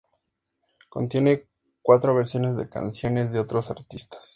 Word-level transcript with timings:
Contiene 0.89 1.47
cuatro 1.83 2.15
versiones 2.15 2.57
de 2.57 2.67
canciones 2.67 3.31
de 3.31 3.39
otros 3.39 3.69
artistas. 3.69 4.29